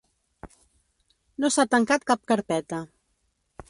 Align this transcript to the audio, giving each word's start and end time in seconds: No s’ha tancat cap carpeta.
No 1.43 1.53
s’ha 1.57 1.67
tancat 1.77 2.11
cap 2.13 2.27
carpeta. 2.35 2.85